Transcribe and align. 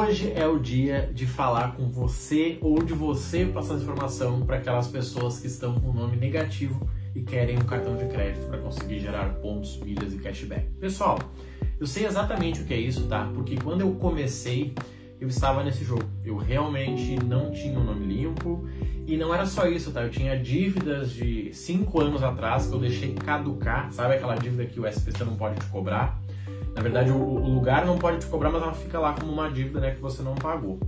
Hoje 0.00 0.32
é 0.32 0.46
o 0.46 0.60
dia 0.60 1.10
de 1.12 1.26
falar 1.26 1.74
com 1.74 1.90
você 1.90 2.56
ou 2.60 2.80
de 2.80 2.94
você 2.94 3.44
passar 3.46 3.74
informação 3.74 4.42
para 4.42 4.58
aquelas 4.58 4.86
pessoas 4.86 5.40
que 5.40 5.48
estão 5.48 5.74
com 5.80 5.92
nome 5.92 6.16
negativo 6.16 6.88
e 7.16 7.20
querem 7.20 7.58
um 7.58 7.64
cartão 7.64 7.96
de 7.96 8.06
crédito 8.06 8.46
para 8.46 8.58
conseguir 8.58 9.00
gerar 9.00 9.28
pontos, 9.40 9.76
milhas 9.78 10.14
e 10.14 10.18
cashback. 10.18 10.68
Pessoal, 10.78 11.18
eu 11.80 11.84
sei 11.84 12.06
exatamente 12.06 12.60
o 12.60 12.64
que 12.64 12.74
é 12.74 12.76
isso, 12.76 13.08
tá? 13.08 13.28
Porque 13.34 13.56
quando 13.56 13.80
eu 13.80 13.90
comecei, 13.96 14.72
eu 15.20 15.26
estava 15.26 15.64
nesse 15.64 15.82
jogo. 15.82 16.04
Eu 16.24 16.36
realmente 16.36 17.16
não 17.16 17.50
tinha 17.50 17.76
um 17.76 17.82
nome 17.82 18.06
limpo 18.06 18.68
e 19.04 19.16
não 19.16 19.34
era 19.34 19.46
só 19.46 19.66
isso, 19.66 19.90
tá? 19.90 20.02
Eu 20.02 20.10
tinha 20.10 20.38
dívidas 20.38 21.10
de 21.10 21.52
5 21.52 22.00
anos 22.00 22.22
atrás 22.22 22.68
que 22.68 22.72
eu 22.72 22.78
deixei 22.78 23.14
caducar, 23.14 23.90
sabe 23.90 24.14
aquela 24.14 24.36
dívida 24.36 24.64
que 24.64 24.78
o 24.78 24.86
SPC 24.86 25.24
não 25.24 25.34
pode 25.34 25.58
te 25.58 25.66
cobrar? 25.66 26.22
Na 26.78 26.84
verdade, 26.84 27.10
o, 27.10 27.16
o, 27.16 27.54
lugar 27.54 27.84
não 27.84 27.98
pode 27.98 28.20
te 28.20 28.26
cobrar, 28.26 28.50
mas 28.50 28.62
ela 28.62 28.72
fica 28.72 29.00
lá 29.00 29.12
como 29.12 29.32
uma 29.32 29.50
dívida 29.50 29.80
né, 29.80 29.90
que 29.90 30.00
você 30.00 30.22
não 30.22 30.36
pagou. 30.36 30.78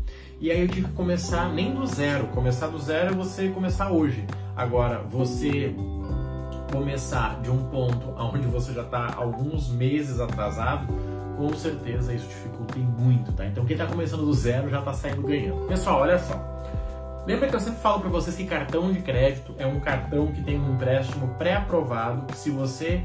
E 0.40 0.48
aí 0.48 0.60
eu 0.60 0.68
tive 0.68 0.86
que 0.86 0.92
começar 0.92 1.52
nem 1.52 1.74
do 1.74 1.84
zero. 1.84 2.28
Começar 2.28 2.68
do 2.68 2.78
zero 2.78 3.10
é 3.10 3.12
você 3.12 3.48
começar 3.48 3.90
hoje. 3.90 4.24
Agora, 4.54 5.00
você 5.00 5.74
começar 6.70 7.40
de 7.40 7.50
um 7.50 7.64
ponto 7.64 8.14
onde 8.16 8.46
você 8.46 8.72
já 8.72 8.82
está 8.82 9.14
alguns 9.16 9.68
meses 9.68 10.20
atrasado, 10.20 10.86
com 11.36 11.52
certeza 11.54 12.14
isso 12.14 12.28
dificulta 12.28 12.78
muito, 12.78 13.32
tá? 13.32 13.44
Então 13.44 13.64
quem 13.64 13.74
está 13.74 13.86
começando 13.88 14.24
do 14.24 14.32
zero 14.32 14.70
já 14.70 14.78
está 14.78 14.92
saindo 14.92 15.22
ganhando. 15.22 15.66
Pessoal, 15.66 16.02
olha 16.02 16.20
só. 16.20 16.40
Lembra 17.26 17.48
que 17.48 17.56
eu 17.56 17.60
sempre 17.60 17.80
falo 17.80 17.98
para 17.98 18.10
vocês 18.10 18.36
que 18.36 18.44
cartão 18.44 18.92
de 18.92 19.00
crédito 19.00 19.56
é 19.58 19.66
um 19.66 19.80
cartão 19.80 20.28
que 20.28 20.40
tem 20.40 20.56
um 20.56 20.74
empréstimo 20.74 21.34
pré-aprovado, 21.36 22.26
que 22.26 22.38
se 22.38 22.48
você 22.48 23.02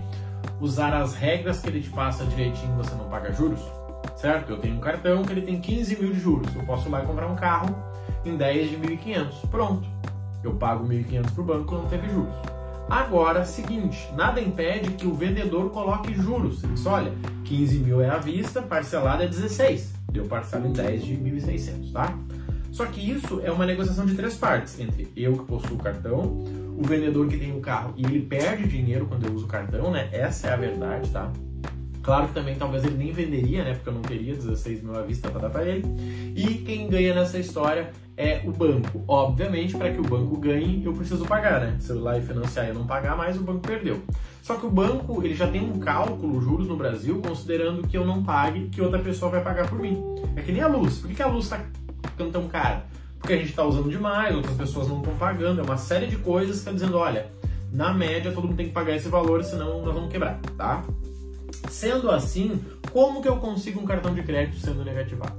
usar 0.59 0.93
as 0.93 1.13
regras 1.13 1.59
que 1.59 1.67
ele 1.67 1.81
te 1.81 1.89
passa 1.89 2.25
direitinho, 2.25 2.75
você 2.75 2.95
não 2.95 3.09
paga 3.09 3.31
juros, 3.33 3.59
certo? 4.15 4.51
Eu 4.51 4.57
tenho 4.57 4.75
um 4.75 4.79
cartão 4.79 5.23
que 5.23 5.31
ele 5.31 5.41
tem 5.41 5.59
15 5.59 6.01
mil 6.01 6.13
de 6.13 6.19
juros. 6.19 6.55
Eu 6.55 6.63
posso 6.63 6.87
ir 6.87 6.91
lá 6.91 7.03
e 7.03 7.05
comprar 7.05 7.27
um 7.27 7.35
carro 7.35 7.75
em 8.23 8.35
10 8.35 8.69
de 8.71 8.77
1.500. 8.77 9.49
Pronto. 9.49 9.87
Eu 10.43 10.53
pago 10.55 10.87
1.500 10.87 11.31
para 11.31 11.41
o 11.41 11.45
banco, 11.45 11.75
não 11.75 11.85
teve 11.87 12.07
juros. 12.09 12.35
Agora, 12.89 13.43
seguinte, 13.45 14.07
nada 14.15 14.39
impede 14.39 14.91
que 14.91 15.07
o 15.07 15.13
vendedor 15.13 15.71
coloque 15.71 16.13
juros. 16.13 16.63
Ele 16.63 16.73
diz, 16.73 16.85
olha, 16.85 17.11
15 17.43 17.79
mil 17.79 18.01
é 18.01 18.09
à 18.09 18.17
vista, 18.17 18.61
parcelado 18.61 19.23
é 19.23 19.27
16. 19.27 19.93
Deu 20.11 20.25
parcela 20.25 20.67
em 20.67 20.71
10 20.71 21.03
de 21.03 21.17
1.600, 21.17 21.91
tá? 21.91 22.15
Só 22.71 22.85
que 22.85 22.99
isso 22.99 23.41
é 23.43 23.51
uma 23.51 23.65
negociação 23.65 24.05
de 24.05 24.15
três 24.15 24.35
partes, 24.37 24.79
entre 24.79 25.11
eu 25.15 25.37
que 25.37 25.45
possuo 25.45 25.77
o 25.77 25.79
cartão, 25.79 26.43
o 26.77 26.83
vendedor 26.83 27.27
que 27.27 27.37
tem 27.37 27.55
o 27.55 27.61
carro 27.61 27.93
e 27.95 28.05
ele 28.05 28.21
perde 28.21 28.67
dinheiro 28.67 29.05
quando 29.05 29.25
eu 29.25 29.33
uso 29.33 29.45
o 29.45 29.47
cartão, 29.47 29.91
né? 29.91 30.09
Essa 30.11 30.47
é 30.47 30.53
a 30.53 30.57
verdade, 30.57 31.09
tá? 31.09 31.31
Claro 32.05 32.27
que 32.27 32.33
também 32.35 32.55
talvez 32.55 32.83
ele 32.83 32.97
nem 32.97 33.11
venderia, 33.11 33.63
né? 33.63 33.73
Porque 33.73 33.89
eu 33.89 33.93
não 33.93 34.03
teria 34.03 34.35
16 34.35 34.83
mil 34.83 34.95
à 34.95 35.01
vista 35.01 35.27
para 35.31 35.41
dar 35.41 35.49
para 35.49 35.65
ele. 35.65 35.83
E 36.35 36.53
quem 36.65 36.87
ganha 36.87 37.15
nessa 37.15 37.39
história 37.39 37.89
é 38.15 38.41
o 38.45 38.51
banco. 38.51 39.03
Obviamente, 39.07 39.75
para 39.75 39.91
que 39.91 39.99
o 39.99 40.03
banco 40.03 40.37
ganhe, 40.37 40.85
eu 40.85 40.93
preciso 40.93 41.25
pagar, 41.25 41.61
né? 41.61 41.77
Se 41.79 41.89
eu 41.89 41.99
lá 41.99 42.15
e 42.15 42.21
financiar 42.21 42.69
e 42.69 42.73
não 42.73 42.85
pagar 42.85 43.17
mais, 43.17 43.37
o 43.37 43.43
banco 43.43 43.61
perdeu. 43.61 44.03
Só 44.43 44.55
que 44.55 44.67
o 44.67 44.69
banco, 44.69 45.23
ele 45.23 45.33
já 45.33 45.47
tem 45.47 45.63
um 45.63 45.79
cálculo, 45.79 46.39
juros 46.39 46.67
no 46.67 46.77
Brasil, 46.77 47.19
considerando 47.25 47.87
que 47.87 47.97
eu 47.97 48.05
não 48.05 48.23
pague, 48.23 48.69
que 48.69 48.81
outra 48.81 48.99
pessoa 48.99 49.31
vai 49.31 49.41
pagar 49.41 49.67
por 49.67 49.79
mim. 49.79 49.99
É 50.35 50.41
que 50.41 50.51
nem 50.51 50.61
a 50.61 50.67
luz. 50.67 50.99
Por 50.99 51.07
que, 51.07 51.15
que 51.15 51.23
a 51.23 51.27
luz 51.27 51.49
ficando 52.11 52.31
tão 52.31 52.47
cara? 52.47 52.85
Porque 53.25 53.33
a 53.33 53.37
gente 53.37 53.49
está 53.49 53.63
usando 53.63 53.89
demais, 53.89 54.35
outras 54.35 54.55
pessoas 54.55 54.87
não 54.87 54.99
estão 54.99 55.15
pagando, 55.15 55.59
é 55.59 55.63
uma 55.63 55.77
série 55.77 56.05
de 56.05 56.15
coisas 56.15 56.57
que 56.57 56.59
está 56.59 56.71
dizendo, 56.71 56.95
olha, 56.95 57.31
na 57.73 57.91
média 57.91 58.31
todo 58.31 58.47
mundo 58.47 58.55
tem 58.55 58.67
que 58.67 58.71
pagar 58.71 58.95
esse 58.95 59.09
valor, 59.09 59.43
senão 59.43 59.83
nós 59.83 59.95
vamos 59.95 60.11
quebrar, 60.11 60.39
tá? 60.55 60.83
Sendo 61.67 62.11
assim, 62.11 62.63
como 62.91 63.23
que 63.23 63.27
eu 63.27 63.37
consigo 63.37 63.79
um 63.79 63.83
cartão 63.83 64.13
de 64.13 64.21
crédito 64.21 64.59
sendo 64.59 64.85
negativado? 64.85 65.33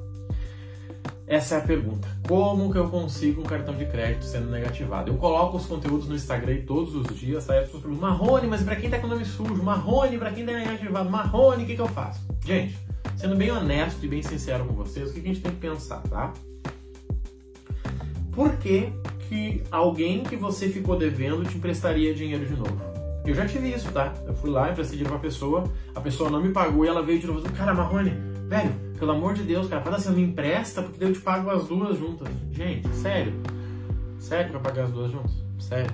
Essa 1.28 1.54
é 1.54 1.58
a 1.58 1.60
pergunta. 1.60 2.08
Como 2.26 2.72
que 2.72 2.78
eu 2.78 2.88
consigo 2.88 3.42
um 3.42 3.44
cartão 3.44 3.74
de 3.76 3.86
crédito 3.86 4.24
sendo 4.24 4.50
negativado? 4.50 5.12
Eu 5.12 5.16
coloco 5.16 5.56
os 5.56 5.66
conteúdos 5.66 6.08
no 6.08 6.16
Instagram 6.16 6.62
todos 6.66 6.92
os 6.92 7.16
dias, 7.16 7.48
aí 7.48 7.58
as 7.58 7.66
pessoas 7.66 7.84
perguntam, 7.84 8.10
Marrone, 8.10 8.48
mas 8.48 8.64
para 8.64 8.74
quem 8.74 8.90
tá 8.90 8.98
com 8.98 9.06
o 9.06 9.10
nome 9.10 9.24
sujo? 9.24 9.62
Marrone, 9.62 10.18
para 10.18 10.32
quem 10.32 10.44
tá 10.44 10.50
negativado? 10.50 11.08
Marrone, 11.08 11.62
o 11.62 11.66
que, 11.68 11.76
que 11.76 11.80
eu 11.80 11.88
faço? 11.88 12.20
Gente, 12.44 12.76
sendo 13.16 13.36
bem 13.36 13.52
honesto 13.52 14.04
e 14.04 14.08
bem 14.08 14.24
sincero 14.24 14.64
com 14.64 14.74
vocês, 14.74 15.10
o 15.10 15.12
que 15.12 15.20
a 15.20 15.22
gente 15.22 15.40
tem 15.40 15.52
que 15.52 15.60
pensar, 15.60 16.00
tá? 16.02 16.32
Por 18.36 18.54
que, 18.56 18.92
que 19.30 19.62
alguém 19.70 20.22
que 20.22 20.36
você 20.36 20.68
ficou 20.68 20.94
devendo 20.94 21.42
te 21.42 21.56
emprestaria 21.56 22.14
dinheiro 22.14 22.44
de 22.44 22.54
novo? 22.54 22.78
Eu 23.24 23.34
já 23.34 23.46
tive 23.46 23.72
isso, 23.72 23.90
tá? 23.90 24.12
Eu 24.26 24.34
fui 24.34 24.50
lá, 24.50 24.70
emprestei 24.70 24.98
dinheiro 24.98 25.18
pra 25.18 25.28
pessoa, 25.28 25.64
a 25.94 26.00
pessoa 26.00 26.30
não 26.30 26.40
me 26.40 26.52
pagou 26.52 26.84
e 26.84 26.88
ela 26.88 27.02
veio 27.02 27.18
de 27.18 27.26
novo. 27.26 27.40
Cara, 27.52 27.72
Marrone, 27.72 28.12
velho, 28.46 28.72
pelo 28.98 29.12
amor 29.12 29.32
de 29.32 29.42
Deus, 29.42 29.68
cara, 29.68 29.80
fala 29.80 29.96
assim, 29.96 30.14
me 30.14 30.22
empresta 30.22 30.82
porque 30.82 31.02
eu 31.02 31.12
te 31.14 31.18
pago 31.18 31.48
as 31.50 31.66
duas 31.66 31.98
juntas. 31.98 32.28
Gente, 32.52 32.86
sério. 32.94 33.32
Sério 34.18 34.50
pra 34.50 34.60
pagar 34.60 34.84
as 34.84 34.92
duas 34.92 35.10
juntas? 35.10 35.32
Sério. 35.58 35.90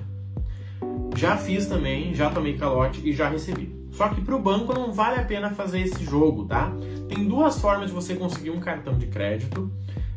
Já 1.15 1.37
fiz 1.37 1.65
também, 1.65 2.13
já 2.13 2.29
tomei 2.29 2.57
calote 2.57 3.01
e 3.07 3.13
já 3.13 3.29
recebi. 3.29 3.73
Só 3.91 4.09
que 4.09 4.19
para 4.19 4.35
o 4.35 4.39
banco 4.39 4.73
não 4.73 4.91
vale 4.91 5.21
a 5.21 5.23
pena 5.23 5.49
fazer 5.51 5.81
esse 5.81 6.03
jogo, 6.03 6.45
tá? 6.45 6.73
Tem 7.07 7.25
duas 7.25 7.59
formas 7.59 7.87
de 7.87 7.93
você 7.93 8.15
conseguir 8.15 8.49
um 8.49 8.59
cartão 8.59 8.97
de 8.97 9.07
crédito 9.07 9.71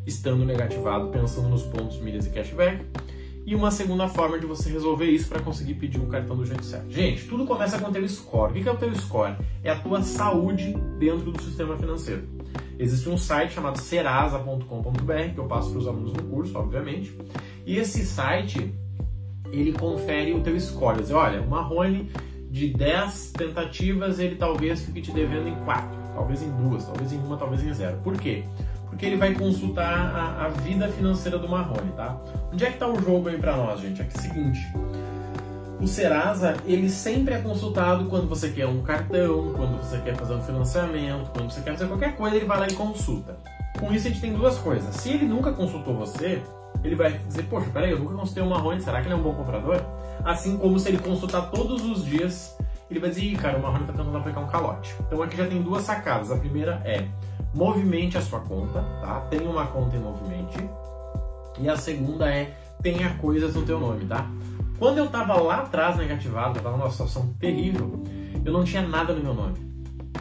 estando 0.07 0.45
negativado, 0.45 1.09
pensando 1.09 1.49
nos 1.49 1.63
pontos, 1.63 1.99
milhas 1.99 2.27
e 2.27 2.31
cashback. 2.31 2.85
E 3.45 3.55
uma 3.55 3.71
segunda 3.71 4.09
forma 4.09 4.39
de 4.41 4.47
você 4.47 4.71
resolver 4.71 5.07
isso 5.07 5.29
para 5.29 5.41
conseguir 5.41 5.75
pedir 5.75 6.01
um 6.01 6.09
cartão 6.09 6.37
do 6.37 6.45
jeito 6.45 6.65
certo. 6.65 6.91
Gente, 6.91 7.27
tudo 7.29 7.47
começa 7.47 7.79
com 7.79 7.89
o 7.89 7.93
teu 7.93 8.09
score. 8.09 8.51
O 8.51 8.63
que 8.63 8.69
é 8.69 8.73
o 8.73 8.77
teu 8.77 8.93
score? 8.97 9.37
É 9.63 9.71
a 9.71 9.79
tua 9.79 10.03
saúde 10.03 10.75
dentro 10.99 11.31
do 11.31 11.43
sistema 11.43 11.77
financeiro. 11.77 12.25
Existe 12.79 13.09
um 13.09 13.17
site 13.17 13.53
chamado 13.53 13.79
serasa.com.br 13.79 15.33
que 15.33 15.39
eu 15.39 15.47
passo 15.47 15.71
para 15.71 15.79
os 15.79 15.87
alunos 15.87 16.13
no 16.13 16.23
curso, 16.25 16.59
obviamente. 16.59 17.17
E 17.65 17.77
esse 17.77 18.05
site 18.05 18.75
ele 19.53 19.73
confere 19.73 20.35
o 20.35 20.41
teu 20.41 20.59
score. 20.59 21.01
Diz, 21.01 21.13
olha, 21.13 21.41
o 21.41 21.49
Marrone 21.49 22.11
de 22.51 22.69
10 22.69 23.33
tentativas 23.33 24.19
ele 24.19 24.37
talvez 24.37 24.85
fique 24.85 25.01
te 25.01 25.13
devendo 25.13 25.49
em 25.49 25.55
4, 25.65 25.89
talvez 26.15 26.43
em 26.43 26.51
duas, 26.51 26.85
talvez 26.85 27.13
em 27.13 27.19
uma, 27.19 27.37
talvez 27.37 27.63
em 27.63 27.73
zero. 27.73 27.99
Por 27.99 28.19
quê? 28.19 28.45
Porque 28.89 29.07
ele 29.07 29.17
vai 29.17 29.35
consultar 29.35 30.15
a, 30.15 30.47
a 30.47 30.49
vida 30.49 30.89
financeira 30.89 31.39
do 31.39 31.49
Marrone, 31.49 31.93
tá? 31.93 32.17
Onde 32.53 32.65
é 32.65 32.71
que 32.71 32.79
tá 32.79 32.89
o 32.89 33.01
jogo 33.01 33.29
aí 33.29 33.39
para 33.39 33.57
nós, 33.57 33.81
gente? 33.81 34.01
É 34.01 34.05
que 34.05 34.17
é 34.17 34.19
o 34.19 34.23
seguinte, 34.23 34.73
o 35.79 35.87
Serasa, 35.87 36.57
ele 36.65 36.89
sempre 36.89 37.35
é 37.35 37.39
consultado 37.39 38.07
quando 38.07 38.27
você 38.27 38.49
quer 38.51 38.67
um 38.67 38.83
cartão, 38.83 39.53
quando 39.55 39.77
você 39.77 39.99
quer 39.99 40.17
fazer 40.17 40.35
um 40.35 40.41
financiamento, 40.41 41.31
quando 41.33 41.51
você 41.51 41.61
quer 41.61 41.73
fazer 41.73 41.87
qualquer 41.87 42.17
coisa, 42.17 42.37
ele 42.37 42.47
vai 42.47 42.59
lá 42.59 42.67
e 42.67 42.73
consulta. 42.73 43.37
Com 43.79 43.93
isso, 43.93 44.07
a 44.07 44.11
gente 44.11 44.23
tem 44.23 44.33
duas 44.33 44.57
coisas. 44.57 44.95
Se 44.97 45.11
ele 45.11 45.27
nunca 45.27 45.53
consultou 45.53 45.95
você, 45.95 46.43
ele 46.83 46.95
vai 46.95 47.13
dizer, 47.19 47.43
poxa, 47.45 47.69
peraí, 47.71 47.91
eu 47.91 47.99
nunca 47.99 48.15
consultei 48.15 48.43
o 48.43 48.47
Marrone, 48.47 48.81
será 48.81 49.01
que 49.03 49.07
ele 49.07 49.15
é 49.15 49.17
um 49.17 49.23
bom 49.23 49.35
comprador? 49.35 49.83
Assim 50.25 50.57
como 50.57 50.79
se 50.79 50.89
ele 50.89 50.99
consultar 50.99 51.51
todos 51.51 51.85
os 51.85 52.05
dias, 52.05 52.57
ele 52.91 53.01
vai 53.01 53.11
dizer, 53.11 53.23
Ih, 53.23 53.37
cara, 53.37 53.59
o 53.59 53.63
Marrone 53.63 53.85
tá 53.85 53.93
tentando 53.93 54.17
aplicar 54.17 54.41
um 54.41 54.47
calote. 54.47 54.95
Então 55.01 55.23
aqui 55.23 55.37
já 55.37 55.47
tem 55.47 55.61
duas 55.61 55.83
sacadas. 55.83 56.31
A 56.31 56.37
primeira 56.37 56.81
é, 56.85 57.07
movimente 57.55 58.17
a 58.17 58.21
sua 58.21 58.41
conta, 58.41 58.81
tá? 59.01 59.21
Tenha 59.31 59.49
uma 59.49 59.67
conta 59.67 59.97
em 59.97 60.01
movimente. 60.01 60.57
E 61.59 61.69
a 61.69 61.77
segunda 61.77 62.31
é 62.31 62.57
tenha 62.83 63.15
coisas 63.15 63.55
no 63.55 63.63
teu 63.63 63.81
nome, 63.81 64.05
tá? 64.05 64.29
Quando 64.79 64.99
eu 64.99 65.09
tava 65.09 65.41
lá 65.41 65.61
atrás 65.61 65.97
negativado, 65.97 66.59
eu 66.59 66.63
tava 66.63 66.77
numa 66.77 66.91
situação 66.91 67.35
terrível, 67.41 68.05
eu 68.45 68.53
não 68.53 68.63
tinha 68.63 68.83
nada 68.83 69.15
no 69.15 69.23
meu 69.23 69.35
nome. 69.35 69.55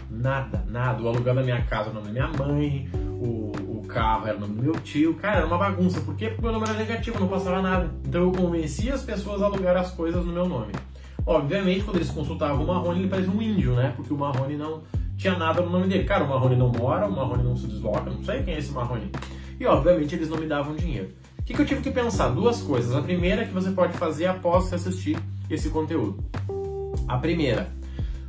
Nada, 0.09 0.63
nada. 0.69 1.03
O 1.03 1.09
aluguel 1.09 1.35
da 1.35 1.43
minha 1.43 1.61
casa 1.63 1.89
era 1.89 1.91
o 1.91 1.93
nome 1.93 2.07
da 2.07 2.13
minha 2.13 2.27
mãe, 2.27 2.89
o, 2.93 3.51
o 3.79 3.83
carro 3.85 4.27
era 4.27 4.37
o 4.37 4.39
nome 4.39 4.55
do 4.55 4.63
meu 4.63 4.73
tio. 4.79 5.13
Cara, 5.15 5.37
era 5.37 5.45
uma 5.45 5.57
bagunça. 5.57 5.99
Por 6.01 6.15
quê? 6.15 6.29
Porque 6.29 6.41
meu 6.41 6.53
nome 6.53 6.65
era 6.67 6.77
negativo, 6.77 7.19
não 7.19 7.27
passava 7.27 7.61
nada. 7.61 7.91
Então 8.07 8.21
eu 8.21 8.31
convencia 8.31 8.93
as 8.93 9.03
pessoas 9.03 9.41
a 9.41 9.45
alugar 9.45 9.75
as 9.75 9.91
coisas 9.91 10.25
no 10.25 10.31
meu 10.31 10.47
nome. 10.47 10.71
Obviamente, 11.25 11.83
quando 11.83 11.97
eles 11.97 12.11
consultavam 12.11 12.63
o 12.63 12.67
Marrone, 12.67 12.99
ele 12.99 13.09
parecia 13.09 13.31
um 13.31 13.41
índio, 13.41 13.73
né? 13.73 13.93
Porque 13.95 14.13
o 14.13 14.17
Marrone 14.17 14.55
não 14.55 14.83
tinha 15.17 15.35
nada 15.35 15.61
no 15.61 15.69
nome 15.69 15.87
dele. 15.87 16.03
Cara, 16.03 16.23
o 16.23 16.29
Marrone 16.29 16.55
não 16.55 16.69
mora, 16.69 17.07
o 17.07 17.11
Marrone 17.11 17.43
não 17.43 17.55
se 17.55 17.65
desloca, 17.65 18.11
não 18.11 18.23
sei 18.23 18.43
quem 18.43 18.53
é 18.53 18.59
esse 18.59 18.71
Marrone. 18.71 19.11
E 19.59 19.65
obviamente 19.65 20.13
eles 20.13 20.29
não 20.29 20.37
me 20.37 20.45
davam 20.45 20.75
dinheiro. 20.75 21.09
O 21.39 21.43
que, 21.43 21.53
que 21.53 21.61
eu 21.61 21.65
tive 21.65 21.81
que 21.81 21.91
pensar? 21.91 22.29
Duas 22.29 22.61
coisas. 22.61 22.95
A 22.95 23.01
primeira 23.01 23.41
é 23.41 23.45
que 23.45 23.53
você 23.53 23.71
pode 23.71 23.93
fazer 23.93 24.27
após 24.27 24.71
assistir 24.71 25.17
esse 25.49 25.69
conteúdo. 25.69 26.23
A 27.07 27.17
primeira, 27.17 27.71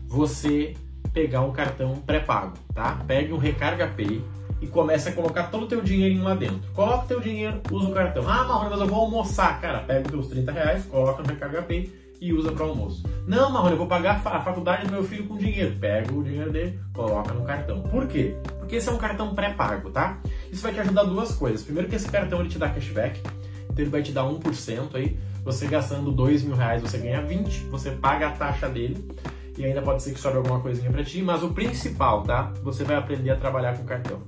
você 0.06 0.74
pegar 1.12 1.42
um 1.42 1.52
cartão 1.52 1.96
pré-pago, 1.96 2.54
tá? 2.74 3.02
Pegue 3.06 3.32
um 3.32 3.38
Recarga 3.38 3.88
Pay 3.88 4.22
e 4.60 4.66
comece 4.66 5.08
a 5.08 5.12
colocar 5.12 5.44
todo 5.44 5.64
o 5.64 5.66
teu 5.66 5.82
dinheirinho 5.82 6.24
lá 6.24 6.34
dentro. 6.34 6.60
Coloca 6.72 7.04
o 7.04 7.08
teu 7.08 7.20
dinheiro, 7.20 7.60
usa 7.70 7.88
o 7.88 7.92
cartão. 7.92 8.22
Ah, 8.26 8.44
Marrone, 8.44 8.70
mas 8.70 8.80
eu 8.80 8.86
vou 8.86 9.00
almoçar. 9.00 9.60
Cara, 9.60 9.80
pega 9.80 10.06
os 10.06 10.10
teus 10.10 10.28
30 10.28 10.52
reais, 10.52 10.84
coloca 10.86 11.22
no 11.22 11.28
Recarga 11.28 11.62
Pay 11.62 12.05
e 12.20 12.32
usa 12.32 12.52
para 12.52 12.64
almoço. 12.64 13.02
Não, 13.26 13.50
Marrone, 13.50 13.72
eu 13.72 13.78
vou 13.78 13.86
pagar 13.86 14.20
a 14.24 14.40
faculdade 14.40 14.86
do 14.86 14.92
meu 14.92 15.04
filho 15.04 15.26
com 15.26 15.36
dinheiro. 15.36 15.74
Pega 15.78 16.12
o 16.12 16.22
dinheiro 16.22 16.52
dele, 16.52 16.78
coloca 16.92 17.32
no 17.34 17.44
cartão. 17.44 17.82
Por 17.82 18.06
quê? 18.06 18.36
Porque 18.58 18.76
esse 18.76 18.88
é 18.88 18.92
um 18.92 18.98
cartão 18.98 19.34
pré-pago, 19.34 19.90
tá? 19.90 20.18
Isso 20.50 20.62
vai 20.62 20.72
te 20.72 20.80
ajudar 20.80 21.04
duas 21.04 21.34
coisas. 21.34 21.62
Primeiro 21.62 21.88
que 21.88 21.96
esse 21.96 22.10
cartão 22.10 22.40
ele 22.40 22.48
te 22.48 22.58
dá 22.58 22.68
cashback, 22.68 23.20
então 23.64 23.78
ele 23.78 23.90
vai 23.90 24.02
te 24.02 24.12
dar 24.12 24.24
1% 24.24 24.94
aí. 24.94 25.18
Você 25.44 25.66
gastando 25.66 26.10
2 26.10 26.42
mil 26.42 26.56
reais, 26.56 26.82
você 26.82 26.98
ganha 26.98 27.22
20, 27.22 27.66
você 27.66 27.92
paga 27.92 28.28
a 28.28 28.30
taxa 28.32 28.68
dele 28.68 29.08
e 29.56 29.64
ainda 29.64 29.80
pode 29.80 30.02
ser 30.02 30.12
que 30.12 30.20
sobre 30.20 30.38
alguma 30.38 30.60
coisinha 30.60 30.90
para 30.90 31.04
ti, 31.04 31.22
mas 31.22 31.42
o 31.42 31.50
principal, 31.50 32.22
tá? 32.22 32.52
Você 32.62 32.84
vai 32.84 32.96
aprender 32.96 33.30
a 33.30 33.36
trabalhar 33.36 33.76
com 33.76 33.84
cartão. 33.84 34.22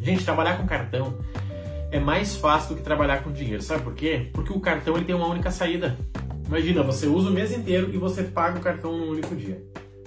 Gente, 0.00 0.24
trabalhar 0.24 0.58
com 0.58 0.66
cartão 0.66 1.18
é 1.90 1.98
mais 1.98 2.36
fácil 2.36 2.70
do 2.70 2.76
que 2.76 2.82
trabalhar 2.82 3.22
com 3.22 3.32
dinheiro. 3.32 3.62
Sabe 3.62 3.82
por 3.82 3.94
quê? 3.94 4.28
Porque 4.32 4.52
o 4.52 4.60
cartão 4.60 4.96
ele 4.96 5.04
tem 5.04 5.14
uma 5.14 5.26
única 5.26 5.50
saída. 5.50 5.96
Imagina, 6.46 6.82
você 6.82 7.06
usa 7.06 7.28
o 7.28 7.32
mês 7.32 7.52
inteiro 7.52 7.90
e 7.92 7.98
você 7.98 8.22
paga 8.22 8.58
o 8.58 8.62
cartão 8.62 8.96
num 8.96 9.10
único 9.10 9.34
dia. 9.34 9.60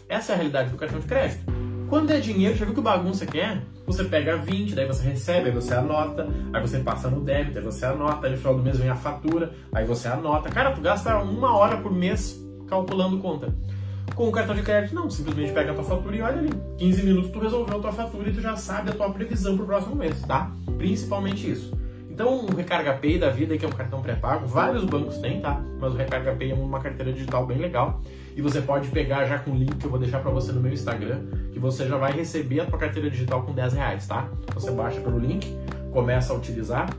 Essa 0.08 0.32
é 0.32 0.36
a 0.36 0.38
realidade 0.38 0.70
do 0.70 0.78
cartão 0.78 1.00
de 1.00 1.06
crédito. 1.06 1.44
Quando 1.90 2.12
é 2.12 2.20
dinheiro, 2.20 2.56
já 2.56 2.66
viu 2.66 2.74
que 2.74 2.82
bagunça 2.82 3.26
que 3.26 3.40
é? 3.40 3.62
Você 3.86 4.04
pega 4.04 4.38
20, 4.38 4.76
daí 4.76 4.86
você 4.86 5.04
recebe, 5.04 5.50
aí 5.50 5.52
você 5.52 5.74
anota, 5.74 6.28
aí 6.54 6.62
você 6.62 6.80
passa 6.80 7.10
no 7.10 7.22
débito, 7.22 7.58
aí 7.58 7.64
você 7.64 7.86
anota, 7.86 8.28
aí 8.28 8.32
no 8.32 8.38
final 8.38 8.56
do 8.56 8.64
mês 8.64 8.78
vem 8.78 8.90
a 8.90 8.96
fatura, 8.96 9.52
aí 9.74 9.84
você 9.86 10.08
anota. 10.08 10.50
Cara, 10.50 10.72
tu 10.72 10.82
gasta 10.82 11.18
uma 11.18 11.58
hora 11.58 11.78
por 11.78 11.92
mês 11.92 12.40
calculando 12.68 13.18
conta. 13.18 13.54
Com 14.16 14.28
o 14.28 14.32
cartão 14.32 14.56
de 14.56 14.62
crédito, 14.62 14.96
não, 14.96 15.10
simplesmente 15.10 15.52
pega 15.52 15.72
a 15.72 15.74
tua 15.74 15.84
fatura 15.84 16.16
e 16.16 16.22
olha 16.22 16.38
ali. 16.38 16.50
15 16.78 17.04
minutos 17.04 17.32
tu 17.32 17.40
resolveu 17.40 17.78
a 17.78 17.80
tua 17.80 17.92
fatura 17.92 18.30
e 18.30 18.34
tu 18.34 18.42
já 18.42 18.56
sabe 18.56 18.92
a 18.92 18.94
tua 18.94 19.10
previsão 19.10 19.58
pro 19.58 19.66
próximo 19.66 19.96
mês, 19.96 20.22
tá? 20.22 20.52
Principalmente 20.78 21.50
isso. 21.50 21.76
Então, 22.20 22.46
o 22.46 22.54
Recarga 22.54 22.96
Pay 22.96 23.18
da 23.18 23.30
vida, 23.30 23.58
que 23.58 23.64
é 23.64 23.68
um 23.70 23.72
cartão 23.72 24.02
pré-pago, 24.02 24.46
vários 24.46 24.84
bancos 24.84 25.20
têm, 25.20 25.40
tá? 25.40 25.58
Mas 25.80 25.94
o 25.94 25.96
Recarga 25.96 26.36
Pay 26.36 26.52
é 26.52 26.54
uma 26.54 26.82
carteira 26.82 27.14
digital 27.14 27.46
bem 27.46 27.58
legal. 27.58 28.02
E 28.36 28.42
você 28.42 28.60
pode 28.60 28.90
pegar 28.90 29.26
já 29.26 29.40
com 29.40 29.52
o 29.52 29.56
link 29.56 29.74
que 29.78 29.86
eu 29.86 29.90
vou 29.90 29.98
deixar 29.98 30.20
para 30.20 30.30
você 30.30 30.52
no 30.52 30.60
meu 30.60 30.74
Instagram, 30.74 31.22
que 31.54 31.60
você 31.60 31.88
já 31.88 31.96
vai 31.96 32.12
receber 32.12 32.60
a 32.60 32.66
tua 32.66 32.78
carteira 32.78 33.10
digital 33.10 33.44
com 33.44 33.54
10 33.54 33.72
reais, 33.72 34.06
tá? 34.06 34.28
Você 34.54 34.70
baixa 34.70 35.00
pelo 35.00 35.18
link, 35.18 35.48
começa 35.94 36.34
a 36.34 36.36
utilizar. 36.36 36.90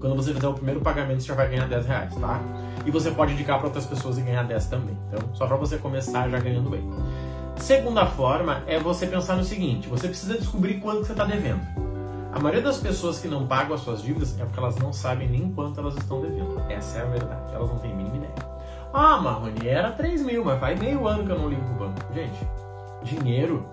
Quando 0.00 0.16
você 0.16 0.32
fizer 0.32 0.48
o 0.48 0.54
primeiro 0.54 0.80
pagamento, 0.80 1.20
você 1.20 1.28
já 1.28 1.34
vai 1.34 1.50
ganhar 1.50 1.68
10 1.68 1.84
reais, 1.84 2.14
tá? 2.14 2.40
E 2.86 2.90
você 2.90 3.10
pode 3.10 3.34
indicar 3.34 3.58
para 3.58 3.66
outras 3.66 3.84
pessoas 3.84 4.16
e 4.16 4.22
ganhar 4.22 4.44
10 4.44 4.64
também. 4.64 4.96
Então, 5.08 5.28
só 5.34 5.46
para 5.46 5.56
você 5.56 5.76
começar 5.76 6.26
já 6.26 6.38
ganhando 6.38 6.70
bem. 6.70 6.88
Segunda 7.58 8.06
forma 8.06 8.62
é 8.66 8.78
você 8.78 9.06
pensar 9.06 9.36
no 9.36 9.44
seguinte: 9.44 9.88
você 9.88 10.08
precisa 10.08 10.38
descobrir 10.38 10.80
quanto 10.80 11.04
você 11.04 11.12
está 11.12 11.26
devendo. 11.26 11.60
A 12.32 12.38
maioria 12.38 12.62
das 12.62 12.78
pessoas 12.78 13.18
que 13.18 13.26
não 13.26 13.46
pagam 13.46 13.74
as 13.74 13.80
suas 13.80 14.02
dívidas 14.02 14.38
é 14.38 14.44
porque 14.44 14.58
elas 14.58 14.76
não 14.76 14.92
sabem 14.92 15.28
nem 15.28 15.50
quanto 15.50 15.80
elas 15.80 15.96
estão 15.96 16.20
devendo. 16.20 16.60
Essa 16.68 16.98
é 16.98 17.02
a 17.02 17.06
verdade. 17.06 17.54
Elas 17.54 17.68
não 17.68 17.78
têm 17.78 17.92
a 17.92 17.94
mínima 17.96 18.16
ideia. 18.16 18.34
Ah, 18.92 19.18
Marrone, 19.18 19.66
era 19.66 19.92
3 19.92 20.22
mil, 20.22 20.44
mas 20.44 20.60
faz 20.60 20.78
meio 20.78 21.06
ano 21.06 21.24
que 21.24 21.30
eu 21.30 21.38
não 21.38 21.48
limpo 21.48 21.70
o 21.70 21.74
banco. 21.74 22.00
Gente, 22.14 22.46
dinheiro 23.02 23.66